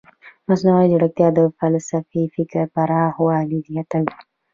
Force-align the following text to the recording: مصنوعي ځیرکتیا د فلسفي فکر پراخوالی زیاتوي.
مصنوعي 0.49 0.87
ځیرکتیا 0.91 1.27
د 1.37 1.39
فلسفي 1.57 2.23
فکر 2.35 2.61
پراخوالی 2.73 3.59
زیاتوي. 3.69 4.13